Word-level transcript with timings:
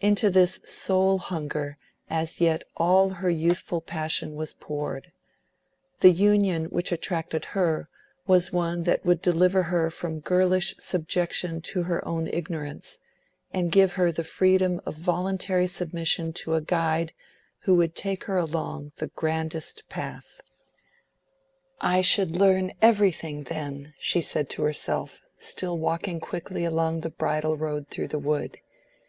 Into 0.00 0.28
this 0.28 0.56
soul 0.64 1.18
hunger 1.18 1.78
as 2.10 2.40
yet 2.40 2.64
all 2.76 3.08
her 3.10 3.30
youthful 3.30 3.80
passion 3.80 4.34
was 4.34 4.54
poured; 4.54 5.12
the 6.00 6.10
union 6.10 6.64
which 6.64 6.90
attracted 6.90 7.44
her 7.54 7.88
was 8.26 8.52
one 8.52 8.82
that 8.82 9.04
would 9.04 9.22
deliver 9.22 9.62
her 9.62 9.88
from 9.88 10.14
her 10.14 10.20
girlish 10.22 10.74
subjection 10.80 11.60
to 11.60 11.84
her 11.84 12.04
own 12.04 12.26
ignorance, 12.26 12.98
and 13.52 13.70
give 13.70 13.92
her 13.92 14.10
the 14.10 14.24
freedom 14.24 14.80
of 14.84 14.96
voluntary 14.96 15.68
submission 15.68 16.32
to 16.32 16.54
a 16.54 16.60
guide 16.60 17.12
who 17.60 17.76
would 17.76 17.94
take 17.94 18.24
her 18.24 18.38
along 18.38 18.90
the 18.96 19.12
grandest 19.14 19.88
path. 19.88 20.40
"I 21.80 22.00
should 22.00 22.32
learn 22.32 22.72
everything 22.82 23.44
then," 23.44 23.94
she 24.00 24.22
said 24.22 24.50
to 24.50 24.64
herself, 24.64 25.20
still 25.38 25.78
walking 25.78 26.18
quickly 26.18 26.64
along 26.64 27.02
the 27.02 27.10
bridle 27.10 27.56
road 27.56 27.86
through 27.90 28.08
the 28.08 28.18
wood. 28.18 28.58